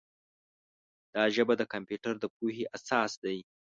دا 1.13 1.23
ژبه 1.35 1.53
د 1.57 1.63
کمپیوټر 1.73 2.13
د 2.19 2.25
پوهې 2.35 2.65
اساس 2.77 3.11
دی. 3.23 3.37